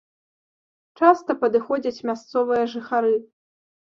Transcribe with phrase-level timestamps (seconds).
[1.01, 3.13] Часта падыходзяць мясцовыя жыхары.